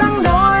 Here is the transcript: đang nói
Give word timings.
đang 0.00 0.22
nói 0.22 0.59